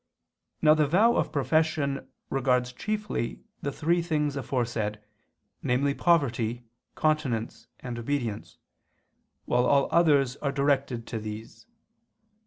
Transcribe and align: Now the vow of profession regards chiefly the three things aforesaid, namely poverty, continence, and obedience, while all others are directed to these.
Now 0.63 0.73
the 0.73 0.87
vow 0.87 1.15
of 1.15 1.31
profession 1.31 2.07
regards 2.31 2.73
chiefly 2.73 3.43
the 3.61 3.71
three 3.71 4.01
things 4.01 4.35
aforesaid, 4.35 4.99
namely 5.61 5.93
poverty, 5.93 6.63
continence, 6.95 7.67
and 7.81 7.99
obedience, 7.99 8.57
while 9.45 9.67
all 9.67 9.87
others 9.91 10.37
are 10.37 10.51
directed 10.51 11.05
to 11.05 11.19
these. 11.19 11.67